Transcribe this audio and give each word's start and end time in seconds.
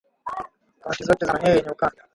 Kaunti 0.83 1.03
zote 1.03 1.25
za 1.25 1.33
maeneo 1.33 1.55
yenye 1.55 1.69
ukame 1.69 1.97